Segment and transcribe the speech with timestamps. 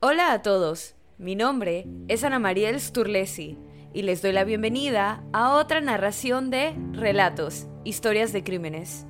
[0.00, 3.56] Hola a todos, mi nombre es Ana Mariel Sturlesi
[3.94, 9.06] y les doy la bienvenida a otra narración de Relatos, Historias de Crímenes.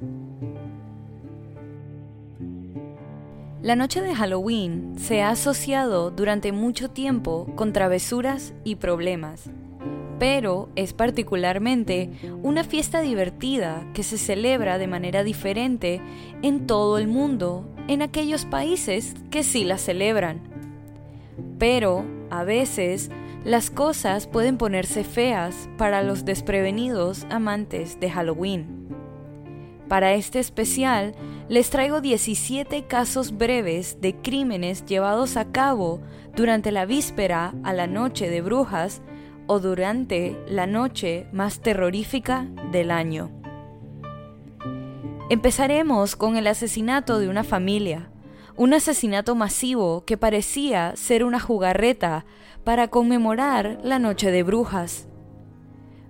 [3.62, 9.50] La noche de Halloween se ha asociado durante mucho tiempo con travesuras y problemas,
[10.20, 12.12] pero es particularmente
[12.44, 16.00] una fiesta divertida que se celebra de manera diferente
[16.42, 20.55] en todo el mundo, en aquellos países que sí la celebran.
[21.58, 23.10] Pero, a veces,
[23.44, 28.88] las cosas pueden ponerse feas para los desprevenidos amantes de Halloween.
[29.88, 31.14] Para este especial,
[31.48, 36.00] les traigo 17 casos breves de crímenes llevados a cabo
[36.34, 39.00] durante la víspera a la noche de brujas
[39.46, 43.30] o durante la noche más terrorífica del año.
[45.30, 48.10] Empezaremos con el asesinato de una familia,
[48.56, 52.24] un asesinato masivo que parecía ser una jugarreta
[52.64, 55.06] para conmemorar la noche de brujas.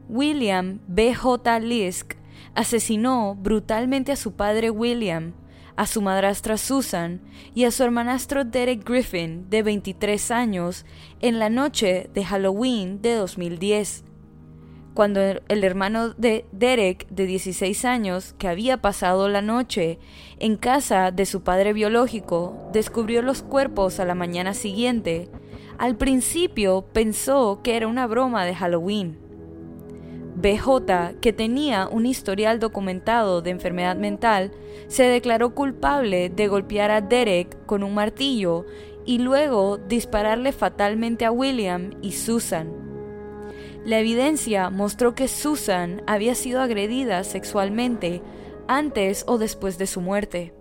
[0.08, 1.14] William B.
[1.14, 1.60] J.
[1.60, 2.14] Lisk
[2.54, 5.34] asesinó brutalmente a su padre William,
[5.76, 7.20] a su madrastra Susan
[7.54, 10.86] y a su hermanastro Derek Griffin, de 23 años,
[11.20, 14.05] en la noche de Halloween de 2010.
[14.96, 19.98] Cuando el hermano de Derek, de 16 años, que había pasado la noche
[20.38, 25.28] en casa de su padre biológico, descubrió los cuerpos a la mañana siguiente,
[25.76, 29.18] al principio pensó que era una broma de Halloween.
[30.36, 34.50] BJ, que tenía un historial documentado de enfermedad mental,
[34.88, 38.64] se declaró culpable de golpear a Derek con un martillo
[39.04, 42.85] y luego dispararle fatalmente a William y Susan.
[43.86, 48.20] La evidencia mostró que Susan había sido agredida sexualmente
[48.68, 50.52] antes o después de su muerte.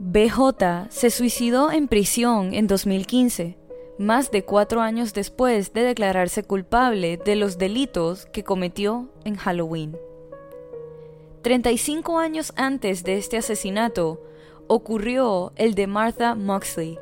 [0.00, 3.60] BJ se suicidó en prisión en 2015
[4.00, 9.94] más de cuatro años después de declararse culpable de los delitos que cometió en Halloween.
[11.42, 14.22] 35 años antes de este asesinato,
[14.68, 16.98] ocurrió el de Martha Moxley.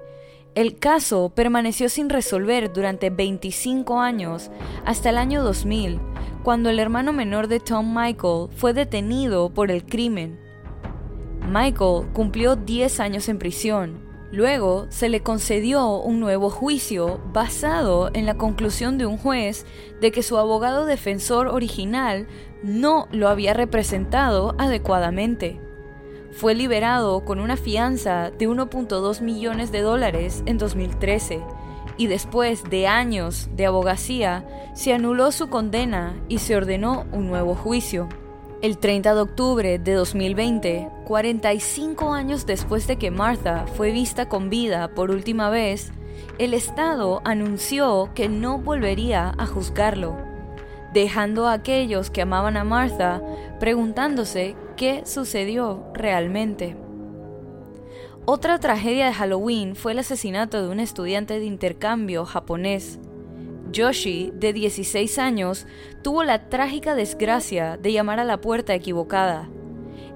[0.59, 4.51] El caso permaneció sin resolver durante 25 años
[4.85, 6.01] hasta el año 2000,
[6.43, 10.41] cuando el hermano menor de Tom Michael fue detenido por el crimen.
[11.49, 18.27] Michael cumplió 10 años en prisión Luego se le concedió un nuevo juicio basado en
[18.27, 19.65] la conclusión de un juez
[20.01, 22.27] de que su abogado defensor original
[22.65, 25.68] no lo había representado adecuadamente.
[26.39, 31.43] Fue liberado con una fianza de 1.2 millones de dólares en 2013
[31.97, 37.57] y después de años de abogacía se anuló su condena y se ordenó un nuevo
[37.57, 38.09] juicio.
[38.63, 44.49] El 30 de octubre de 2020, 45 años después de que Martha fue vista con
[44.49, 45.91] vida por última vez,
[46.39, 50.17] el Estado anunció que no volvería a juzgarlo,
[50.95, 53.21] dejando a aquellos que amaban a Martha
[53.59, 56.75] preguntándose qué sucedió realmente.
[58.25, 62.99] Otra tragedia de Halloween fue el asesinato de un estudiante de intercambio japonés
[63.71, 65.67] Yoshi, de 16 años,
[66.03, 69.49] tuvo la trágica desgracia de llamar a la puerta equivocada.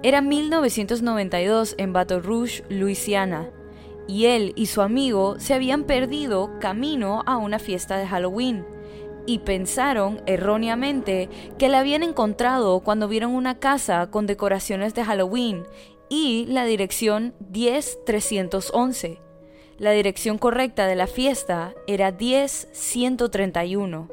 [0.03, 3.51] Era 1992 en Baton Rouge, Luisiana,
[4.09, 8.65] y él y su amigo se habían perdido camino a una fiesta de Halloween
[9.27, 11.29] y pensaron erróneamente
[11.59, 15.65] que la habían encontrado cuando vieron una casa con decoraciones de Halloween
[16.09, 19.19] y la dirección 10311.
[19.79, 24.09] La dirección correcta de la fiesta era 10131.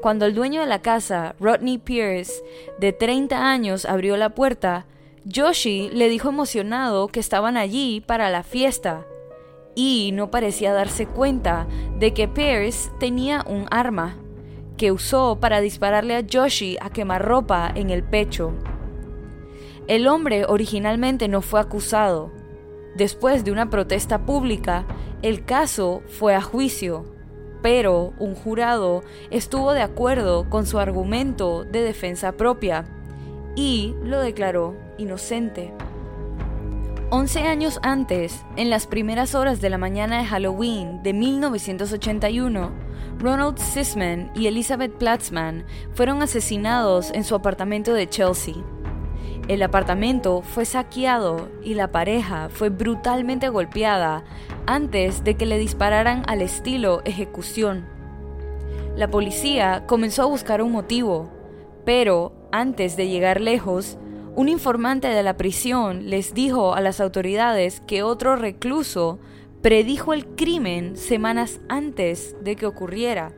[0.00, 2.42] Cuando el dueño de la casa, Rodney Pierce,
[2.78, 4.86] de 30 años, abrió la puerta,
[5.24, 9.06] Yoshi le dijo emocionado que estaban allí para la fiesta
[9.80, 11.66] y no parecía darse cuenta
[11.98, 14.16] de que Pierce tenía un arma
[14.76, 18.52] que usó para dispararle a Yoshi a quemarropa en el pecho.
[19.86, 22.30] El hombre originalmente no fue acusado,
[22.94, 24.84] Después de una protesta pública,
[25.22, 27.04] el caso fue a juicio,
[27.62, 32.84] pero un jurado estuvo de acuerdo con su argumento de defensa propia
[33.54, 35.72] y lo declaró inocente.
[37.12, 42.70] Once años antes, en las primeras horas de la mañana de Halloween de 1981,
[43.18, 48.54] Ronald Sisman y Elizabeth Platzman fueron asesinados en su apartamento de Chelsea.
[49.48, 54.22] El apartamento fue saqueado y la pareja fue brutalmente golpeada
[54.66, 57.86] antes de que le dispararan al estilo ejecución.
[58.94, 61.28] La policía comenzó a buscar un motivo,
[61.84, 63.98] pero antes de llegar lejos,
[64.36, 69.18] un informante de la prisión les dijo a las autoridades que otro recluso
[69.60, 73.32] predijo el crimen semanas antes de que ocurriera.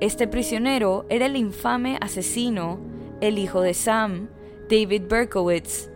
[0.00, 2.80] Este prisionero era el infame asesino,
[3.20, 4.28] el hijo de Sam,
[4.68, 5.90] David Berkowitz.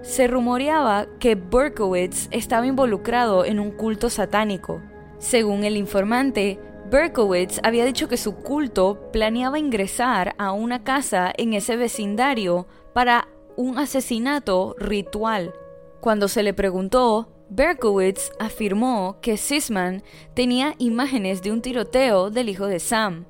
[0.00, 4.80] Se rumoreaba que Berkowitz estaba involucrado en un culto satánico.
[5.18, 6.58] Según el informante,
[6.90, 13.28] Berkowitz había dicho que su culto planeaba ingresar a una casa en ese vecindario para
[13.56, 15.54] un asesinato ritual.
[16.00, 20.02] Cuando se le preguntó, Berkowitz afirmó que Sisman
[20.34, 23.26] tenía imágenes de un tiroteo del hijo de Sam.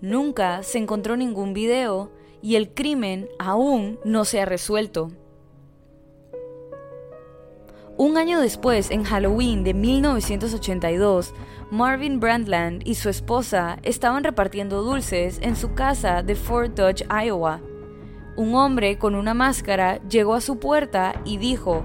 [0.00, 2.10] Nunca se encontró ningún video
[2.40, 5.10] y el crimen aún no se ha resuelto.
[7.98, 11.34] Un año después, en Halloween de 1982,
[11.70, 17.60] Marvin Brandland y su esposa estaban repartiendo dulces en su casa de Fort Dodge, Iowa.
[18.36, 21.82] Un hombre con una máscara llegó a su puerta y dijo,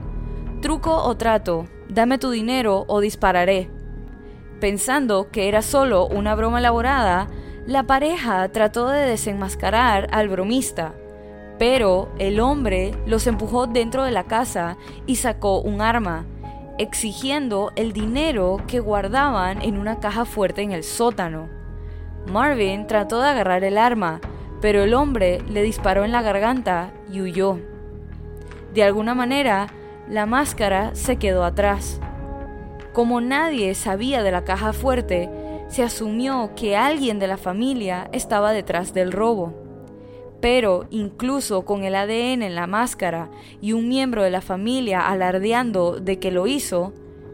[0.62, 3.70] Truco o trato, dame tu dinero o dispararé.
[4.60, 7.28] Pensando que era solo una broma elaborada,
[7.68, 10.94] la pareja trató de desenmascarar al bromista,
[11.58, 16.26] pero el hombre los empujó dentro de la casa y sacó un arma,
[16.78, 21.50] exigiendo el dinero que guardaban en una caja fuerte en el sótano.
[22.28, 24.20] Marvin trató de agarrar el arma,
[24.62, 27.60] pero el hombre le disparó en la garganta y huyó.
[28.74, 29.68] De alguna manera,
[30.10, 32.00] la máscara se quedó atrás.
[32.94, 35.30] Como nadie sabía de la caja fuerte,
[35.68, 39.54] se asumió que alguien de la familia estaba detrás del robo.
[40.42, 43.30] Pero incluso con el ADN en la máscara
[43.62, 46.94] y un miembro de la familia alardeando de que lo hizo,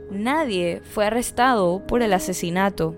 [0.10, 2.96] nadie fue arrestado por el asesinato.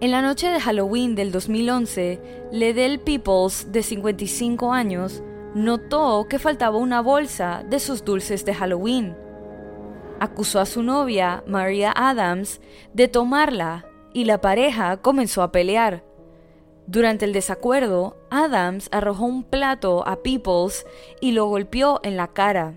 [0.00, 5.22] En la noche de Halloween del 2011, Ledell Peoples, de 55 años,
[5.54, 9.16] notó que faltaba una bolsa de sus dulces de Halloween
[10.20, 12.60] acusó a su novia, Maria Adams,
[12.92, 16.04] de tomarla y la pareja comenzó a pelear.
[16.86, 20.86] Durante el desacuerdo, Adams arrojó un plato a Peoples
[21.20, 22.74] y lo golpeó en la cara.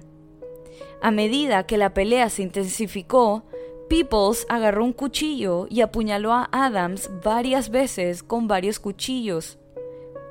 [1.01, 3.43] A medida que la pelea se intensificó,
[3.89, 9.57] Peoples agarró un cuchillo y apuñaló a Adams varias veces con varios cuchillos,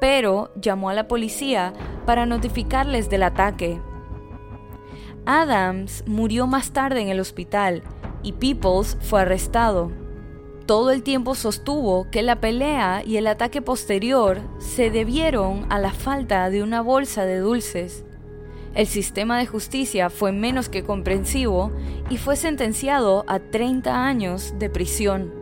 [0.00, 1.72] pero llamó a la policía
[2.06, 3.80] para notificarles del ataque.
[5.26, 7.82] Adams murió más tarde en el hospital
[8.22, 9.90] y Peoples fue arrestado.
[10.64, 15.92] Todo el tiempo sostuvo que la pelea y el ataque posterior se debieron a la
[15.92, 18.04] falta de una bolsa de dulces.
[18.78, 21.72] El sistema de justicia fue menos que comprensivo
[22.10, 25.34] y fue sentenciado a 30 años de prisión.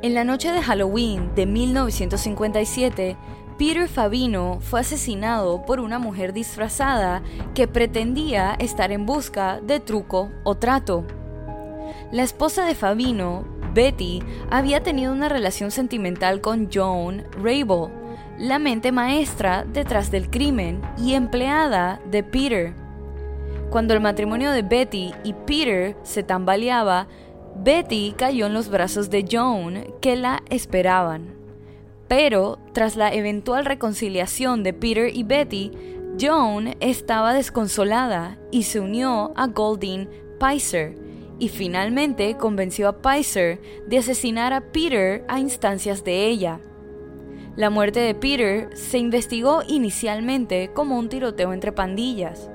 [0.00, 3.16] En la noche de Halloween de 1957,
[3.58, 10.30] Peter Fabino fue asesinado por una mujer disfrazada que pretendía estar en busca de truco
[10.44, 11.04] o trato.
[12.12, 13.44] La esposa de Fabino,
[13.74, 14.22] Betty,
[14.52, 17.90] había tenido una relación sentimental con Joan Rabel,
[18.42, 22.74] la mente maestra detrás del crimen y empleada de Peter.
[23.70, 27.06] Cuando el matrimonio de Betty y Peter se tambaleaba,
[27.54, 31.36] Betty cayó en los brazos de Joan, que la esperaban.
[32.08, 35.70] Pero, tras la eventual reconciliación de Peter y Betty,
[36.20, 40.08] Joan estaba desconsolada y se unió a Goldine
[40.40, 40.96] Pizer,
[41.38, 46.60] y finalmente convenció a Pizer de asesinar a Peter a instancias de ella.
[47.54, 52.50] La muerte de Peter se investigó inicialmente como un tiroteo entre pandillas.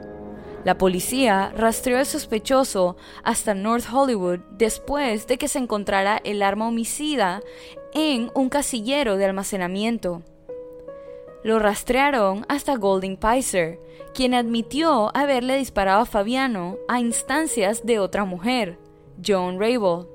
[0.64, 6.68] La policía rastreó al sospechoso hasta North Hollywood después de que se encontrara el arma
[6.68, 7.42] homicida
[7.94, 10.24] en un casillero de almacenamiento.
[11.44, 13.80] Lo rastrearon hasta Golding Pizer,
[14.16, 18.80] quien admitió haberle disparado a Fabiano a instancias de otra mujer,
[19.26, 20.08] Joan Rabel.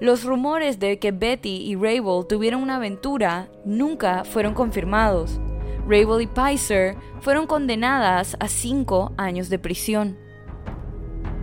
[0.00, 5.38] Los rumores de que Betty y Rabel tuvieron una aventura nunca fueron confirmados.
[5.86, 10.16] Rabel y Pizer fueron condenadas a cinco años de prisión.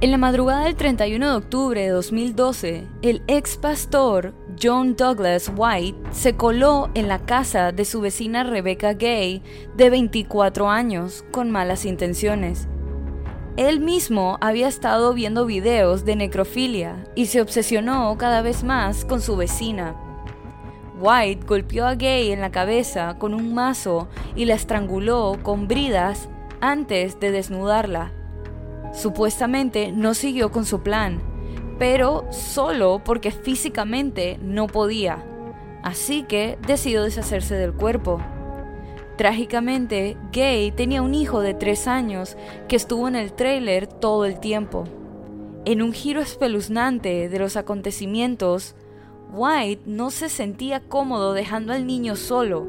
[0.02, 5.98] En la madrugada del 31 de octubre de 2012, el ex pastor John Douglas White
[6.12, 9.44] se coló en la casa de su vecina Rebecca Gay,
[9.76, 12.68] de 24 años, con malas intenciones.
[13.58, 19.20] Él mismo había estado viendo videos de necrofilia y se obsesionó cada vez más con
[19.20, 19.96] su vecina.
[21.00, 26.30] White golpeó a Gay en la cabeza con un mazo y la estranguló con bridas
[26.62, 28.12] antes de desnudarla.
[28.94, 31.20] Supuestamente no siguió con su plan,
[31.80, 35.26] pero solo porque físicamente no podía,
[35.82, 38.22] así que decidió deshacerse del cuerpo.
[39.18, 44.40] Trágicamente, Gay tenía un hijo de tres años que estuvo en el tráiler todo el
[44.40, 44.84] tiempo.
[45.66, 48.76] En un giro espeluznante de los acontecimientos,
[49.34, 52.68] White no se sentía cómodo dejando al niño solo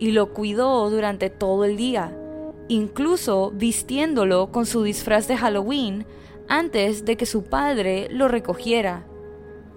[0.00, 2.18] y lo cuidó durante todo el día,
[2.66, 6.04] incluso vistiéndolo con su disfraz de Halloween
[6.48, 9.06] antes de que su padre lo recogiera.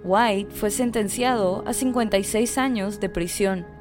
[0.04, 3.78] White fue sentenciado a 56 años de prisión.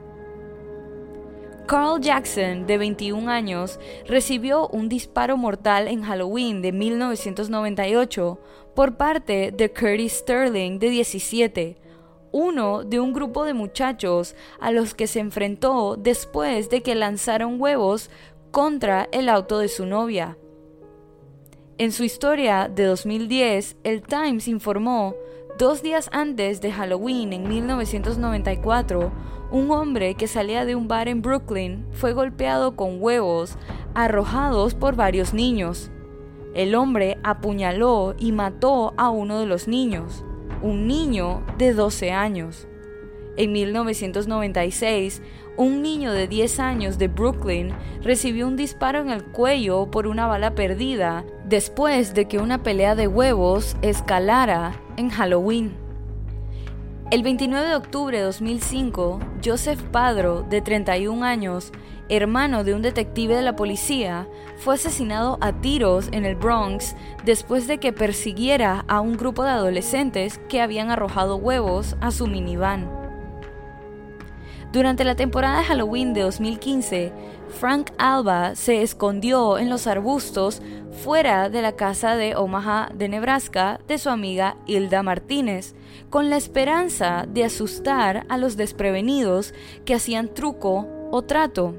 [1.69, 8.41] Carl Jackson, de 21 años, recibió un disparo mortal en Halloween de 1998
[8.75, 11.77] por parte de Curtis Sterling, de 17,
[12.33, 17.61] uno de un grupo de muchachos a los que se enfrentó después de que lanzaron
[17.61, 18.09] huevos
[18.51, 20.39] contra el auto de su novia.
[21.77, 25.15] En su historia de 2010, el Times informó,
[25.59, 29.13] dos días antes de Halloween en 1994,
[29.51, 33.57] un hombre que salía de un bar en Brooklyn fue golpeado con huevos
[33.95, 35.91] arrojados por varios niños.
[36.55, 40.25] El hombre apuñaló y mató a uno de los niños,
[40.63, 42.69] un niño de 12 años.
[43.37, 45.23] En 1996,
[45.57, 50.27] un niño de 10 años de Brooklyn recibió un disparo en el cuello por una
[50.27, 55.88] bala perdida después de que una pelea de huevos escalara en Halloween.
[57.11, 61.73] El 29 de octubre de 2005, Joseph Padro, de 31 años,
[62.11, 67.67] hermano de un detective de la policía, fue asesinado a tiros en el Bronx después
[67.67, 72.98] de que persiguiera a un grupo de adolescentes que habían arrojado huevos a su minivan.
[74.73, 77.13] Durante la temporada de Halloween de 2015,
[77.49, 80.61] Frank Alba se escondió en los arbustos
[81.03, 85.75] fuera de la casa de Omaha de Nebraska de su amiga Hilda Martínez,
[86.11, 89.55] con la esperanza de asustar a los desprevenidos
[89.87, 91.75] que hacían truco o trato.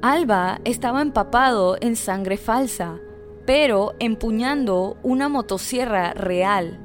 [0.00, 2.98] Alba estaba empapado en sangre falsa,
[3.44, 6.78] pero empuñando una motosierra real.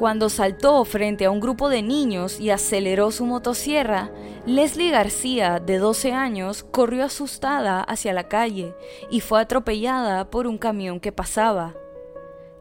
[0.00, 4.10] Cuando saltó frente a un grupo de niños y aceleró su motosierra,
[4.46, 8.74] Leslie García, de 12 años, corrió asustada hacia la calle
[9.10, 11.74] y fue atropellada por un camión que pasaba.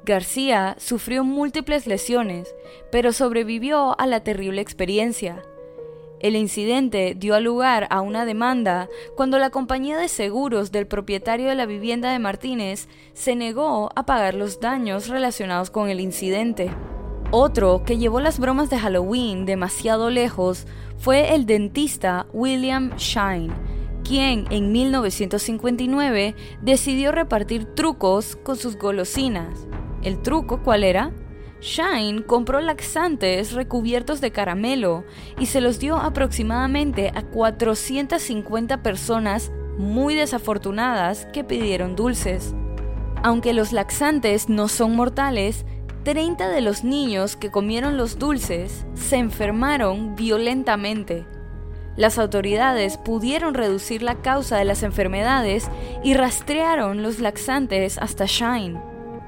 [0.03, 2.53] García sufrió múltiples lesiones,
[2.91, 5.41] pero sobrevivió a la terrible experiencia.
[6.19, 11.55] El incidente dio lugar a una demanda cuando la compañía de seguros del propietario de
[11.55, 16.69] la vivienda de Martínez se negó a pagar los daños relacionados con el incidente.
[17.31, 20.65] Otro que llevó las bromas de Halloween demasiado lejos
[20.97, 23.53] fue el dentista William Shine,
[24.03, 29.67] quien en 1959 decidió repartir trucos con sus golosinas.
[30.01, 31.11] ¿El truco cuál era?
[31.61, 35.03] Shine compró laxantes recubiertos de caramelo
[35.37, 42.55] y se los dio aproximadamente a 450 personas muy desafortunadas que pidieron dulces.
[43.21, 45.65] Aunque los laxantes no son mortales,
[46.03, 51.25] 30 de los niños que comieron los dulces se enfermaron violentamente.
[51.97, 55.69] Las autoridades pudieron reducir la causa de las enfermedades
[56.01, 58.79] y rastrearon los laxantes hasta Shine.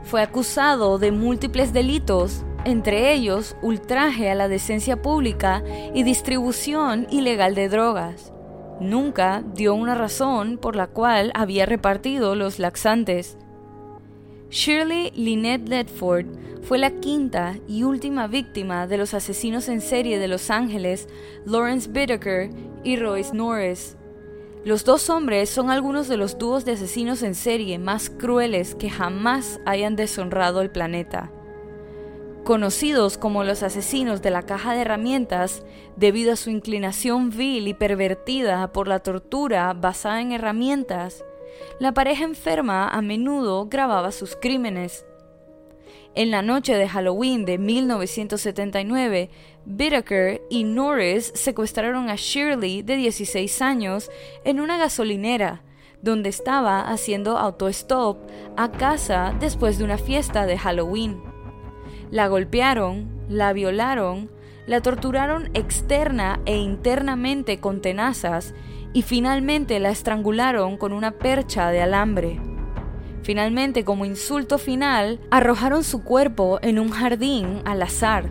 [0.04, 5.64] Fue acusado de múltiples delitos, entre ellos ultraje a la decencia pública
[5.94, 8.32] y distribución ilegal de drogas.
[8.80, 13.38] Nunca dio una razón por la cual había repartido los laxantes.
[14.52, 16.26] Shirley Lynette Ledford
[16.64, 21.08] fue la quinta y última víctima de los asesinos en serie de Los Ángeles,
[21.46, 22.50] Lawrence Bittaker
[22.84, 23.96] y Royce Norris.
[24.66, 28.90] Los dos hombres son algunos de los dúos de asesinos en serie más crueles que
[28.90, 31.32] jamás hayan deshonrado el planeta.
[32.44, 35.64] Conocidos como los asesinos de la caja de herramientas,
[35.96, 41.24] debido a su inclinación vil y pervertida por la tortura basada en herramientas,
[41.80, 45.06] la pareja enferma a menudo grababa sus crímenes.
[46.14, 49.30] En la noche de Halloween de 1979,
[49.66, 54.12] Bittaker y Norris secuestraron a Shirley, de 16 años,
[54.44, 55.64] en una gasolinera,
[56.02, 58.18] donde estaba haciendo autostop
[58.58, 61.22] a casa después de una fiesta de Halloween.
[62.10, 64.30] La golpearon, la violaron,
[64.66, 68.54] la torturaron externa e internamente con tenazas
[68.94, 72.40] y finalmente la estrangularon con una percha de alambre.
[73.24, 78.30] Finalmente, como insulto final, arrojaron su cuerpo en un jardín al azar.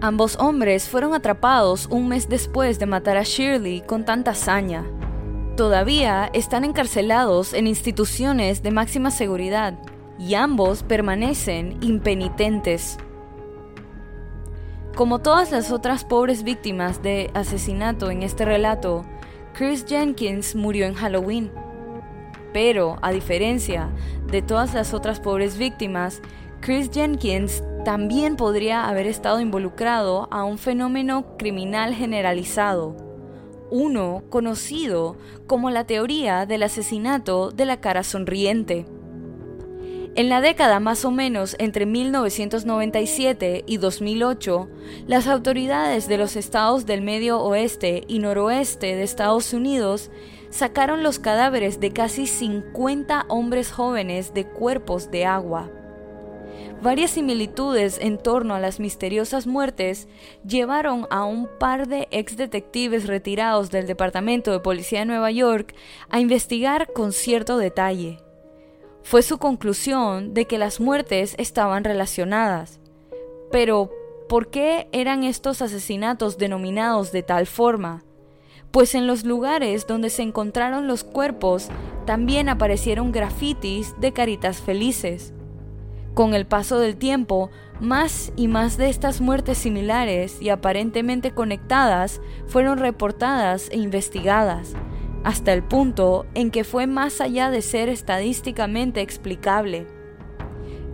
[0.00, 4.84] Ambos hombres fueron atrapados un mes después de matar a Shirley con tanta hazaña.
[5.56, 9.78] Todavía están encarcelados en instituciones de máxima seguridad
[10.18, 12.98] y ambos permanecen impenitentes.
[14.94, 19.06] Como todas las otras pobres víctimas de asesinato en este relato,
[19.56, 21.50] Chris Jenkins murió en Halloween.
[22.52, 23.88] Pero, a diferencia
[24.30, 26.20] de todas las otras pobres víctimas,
[26.60, 32.96] Chris Jenkins también podría haber estado involucrado a un fenómeno criminal generalizado,
[33.70, 38.84] uno conocido como la teoría del asesinato de la cara sonriente.
[40.16, 44.66] En la década más o menos entre 1997 y 2008,
[45.06, 50.10] las autoridades de los estados del medio oeste y noroeste de Estados Unidos
[50.48, 55.70] sacaron los cadáveres de casi 50 hombres jóvenes de cuerpos de agua.
[56.80, 60.08] Varias similitudes en torno a las misteriosas muertes
[60.46, 65.74] llevaron a un par de ex detectives retirados del Departamento de Policía de Nueva York
[66.08, 68.25] a investigar con cierto detalle.
[69.06, 72.80] Fue su conclusión de que las muertes estaban relacionadas.
[73.52, 73.92] Pero,
[74.28, 78.02] ¿por qué eran estos asesinatos denominados de tal forma?
[78.72, 81.68] Pues en los lugares donde se encontraron los cuerpos
[82.04, 85.32] también aparecieron grafitis de caritas felices.
[86.14, 92.20] Con el paso del tiempo, más y más de estas muertes similares y aparentemente conectadas
[92.48, 94.72] fueron reportadas e investigadas,
[95.26, 99.84] hasta el punto en que fue más allá de ser estadísticamente explicable.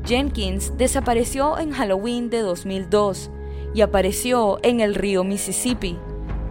[0.07, 3.31] Jenkins desapareció en Halloween de 2002
[3.75, 5.99] y apareció en el río Mississippi,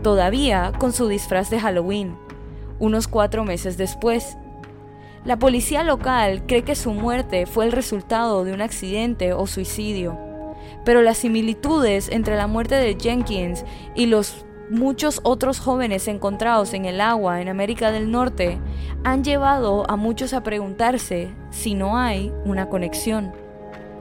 [0.03, 2.15] todavía con su disfraz de Halloween,
[2.77, 4.37] unos cuatro meses después.
[5.25, 10.19] La policía local cree que su muerte fue el resultado de un accidente o suicidio,
[10.85, 16.85] pero las similitudes entre la muerte de Jenkins y los muchos otros jóvenes encontrados en
[16.85, 18.59] el agua en América del Norte
[19.03, 23.31] han llevado a muchos a preguntarse si no hay una conexión.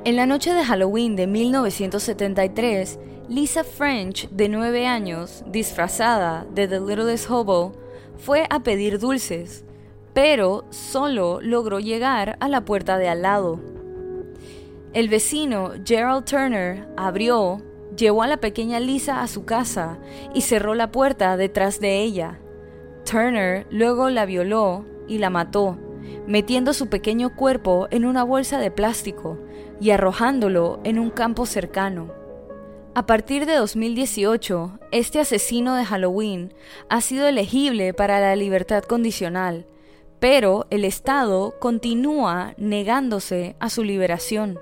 [0.05, 2.99] En la noche de Halloween de 1973,
[3.29, 7.73] Lisa French, de 9 años, disfrazada de The Littlest Hobo,
[8.17, 9.65] fue a pedir dulces
[10.13, 13.61] pero solo logró llegar a la puerta de al lado.
[14.93, 17.63] El vecino Gerald Turner abrió,
[18.01, 19.99] llevó a la pequeña Lisa a su casa
[20.35, 22.41] y cerró la puerta detrás de ella.
[23.09, 25.79] Turner luego la violó y la mató,
[26.27, 29.39] metiendo su pequeño cuerpo en una bolsa de plástico
[29.81, 32.13] y arrojándolo en un campo cercano.
[32.95, 36.53] A partir de 2018, este asesino de Halloween
[36.89, 39.67] ha sido elegible para la libertad condicional,
[40.19, 44.59] pero el Estado continúa negándose a su liberación.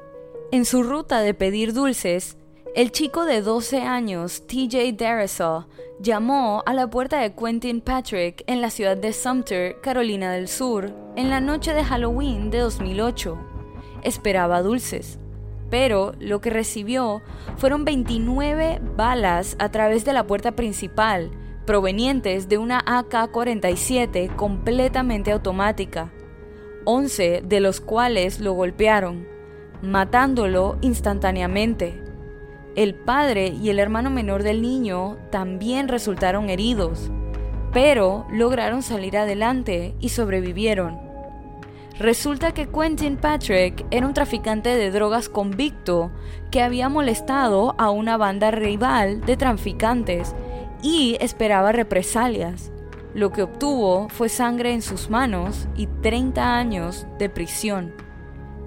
[0.53, 2.38] En su ruta de pedir dulces,
[2.79, 5.65] el chico de 12 años, TJ Darasaw,
[5.99, 10.95] llamó a la puerta de Quentin Patrick en la ciudad de Sumter, Carolina del Sur,
[11.17, 13.37] en la noche de Halloween de 2008.
[14.05, 15.19] Esperaba dulces,
[15.71, 17.21] pero lo que recibió
[17.57, 21.33] fueron 29 balas a través de la puerta principal,
[21.67, 26.13] provenientes de una AK-47 completamente automática,
[26.85, 29.27] 11 de los cuales lo golpearon,
[29.83, 32.08] matándolo instantáneamente.
[32.77, 37.11] El padre y el hermano menor del niño también resultaron heridos,
[37.73, 40.99] pero lograron salir adelante y sobrevivieron.
[41.99, 46.13] Resulta que Quentin Patrick era un traficante de drogas convicto
[46.53, 50.35] que había molestado a una banda rival de traficantes
[50.81, 52.71] y esperaba represalias.
[53.15, 57.93] Lo que obtuvo fue sangre en sus manos y 30 años de prisión.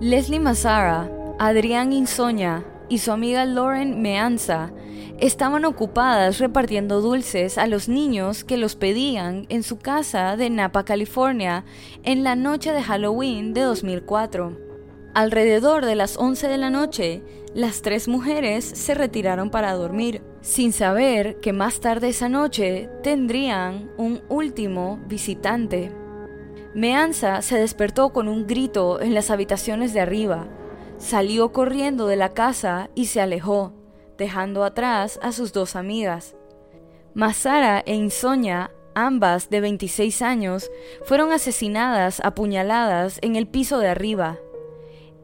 [0.02, 1.10] Leslie Mazzara,
[1.40, 4.74] Adrián Insoña y su amiga Lauren Meanza
[5.18, 10.84] estaban ocupadas repartiendo dulces a los niños que los pedían en su casa de Napa,
[10.84, 11.64] California,
[12.04, 14.58] en la noche de Halloween de 2004.
[15.14, 17.24] Alrededor de las 11 de la noche,
[17.54, 23.90] las tres mujeres se retiraron para dormir sin saber que más tarde esa noche tendrían
[23.96, 25.94] un último visitante.
[26.74, 30.50] Meanza se despertó con un grito en las habitaciones de arriba,
[31.02, 33.74] salió corriendo de la casa y se alejó,
[34.18, 36.36] dejando atrás a sus dos amigas.
[37.14, 40.72] Masara e Insoña, ambas de 26 años,
[41.04, 44.38] fueron asesinadas a puñaladas en el piso de arriba.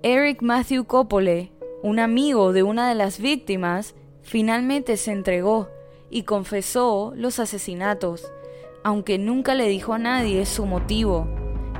[0.03, 3.95] Eric Matthew Copole, un amigo de una de las víctimas,
[4.27, 5.69] Finalmente se entregó
[6.09, 8.29] y confesó los asesinatos,
[8.83, 11.29] aunque nunca le dijo a nadie su motivo,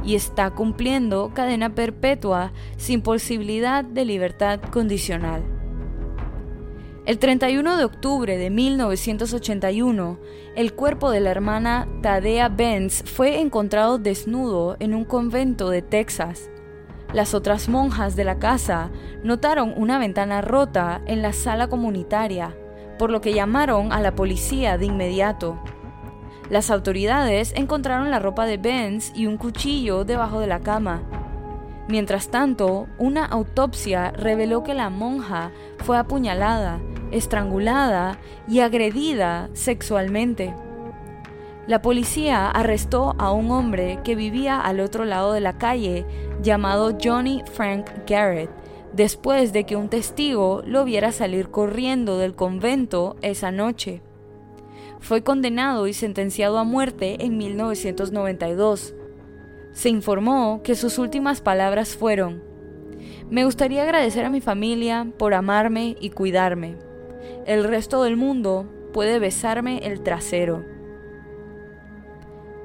[0.08, 5.44] y está cumpliendo cadena perpetua sin posibilidad de libertad condicional.
[7.06, 10.18] El 31 de octubre de 1981,
[10.56, 16.50] el cuerpo de la hermana Tadea Benz fue encontrado desnudo en un convento de Texas.
[17.14, 18.92] Las otras monjas de la casa
[19.24, 22.56] notaron una ventana rota en la sala comunitaria,
[22.98, 25.62] por lo que llamaron a la policía de inmediato.
[26.50, 31.04] Las autoridades encontraron la ropa de Benz y un cuchillo debajo de la cama.
[31.90, 36.80] Mientras tanto, una autopsia reveló que la monja fue apuñalada,
[37.12, 40.54] estrangulada y agredida sexualmente.
[41.66, 46.06] La policía arrestó a un hombre que vivía al otro lado de la calle
[46.42, 48.50] llamado Johnny Frank Garrett,
[48.94, 54.02] después de que un testigo lo viera salir corriendo del convento esa noche.
[55.00, 58.94] Fue condenado y sentenciado a muerte en 1992.
[59.72, 62.48] Se informó que sus últimas palabras fueron,
[63.30, 66.78] me gustaría agradecer a mi familia por amarme y cuidarme.
[67.46, 70.64] El resto del mundo puede besarme el trasero.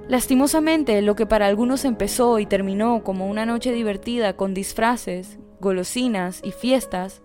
[0.07, 6.41] Lastimosamente, lo que para algunos empezó y terminó como una noche divertida con disfraces, golosinas
[6.45, 7.23] y fiestas,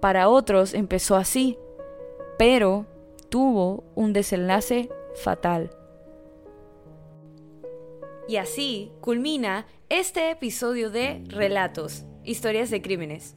[0.00, 1.58] para otros empezó así,
[2.38, 2.86] pero
[3.28, 4.88] tuvo un desenlace
[5.22, 5.70] fatal.
[8.28, 13.36] Y así culmina este episodio de Relatos, historias de crímenes.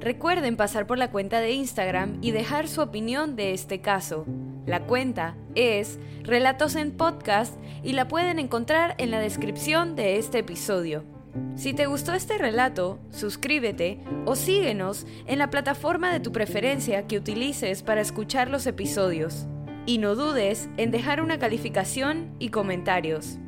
[0.00, 4.24] Recuerden pasar por la cuenta de Instagram y dejar su opinión de este caso.
[4.66, 10.38] La cuenta es Relatos en Podcast y la pueden encontrar en la descripción de este
[10.38, 11.13] episodio.
[11.56, 17.16] Si te gustó este relato, suscríbete o síguenos en la plataforma de tu preferencia que
[17.16, 19.46] utilices para escuchar los episodios.
[19.86, 23.38] Y no dudes en dejar una calificación y comentarios.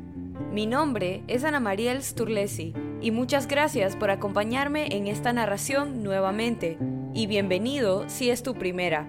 [0.51, 6.77] Mi nombre es Ana Mariel Sturlesi y muchas gracias por acompañarme en esta narración nuevamente
[7.13, 9.07] y bienvenido si es tu primera.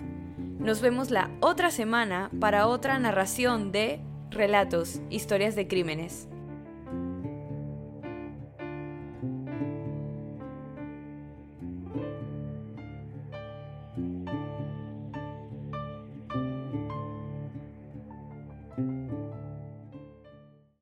[0.58, 6.28] Nos vemos la otra semana para otra narración de Relatos, Historias de Crímenes.